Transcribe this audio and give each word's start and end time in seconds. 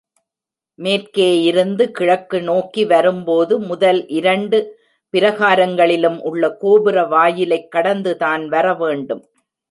மேற்கேயிருந்து 0.79 1.83
கிழக்கு 1.83 2.41
நோக்கி 2.41 2.85
வரும்போது 2.85 3.59
முதல் 3.59 4.07
இரண்டு 4.07 4.79
பிராகாரங்களிலும் 5.13 6.19
உள்ள 6.19 6.49
கோபுர 6.51 7.05
வாயிலைக் 7.05 7.71
கடந்துதான் 7.71 8.47
வரவேண்டும். 8.47 9.29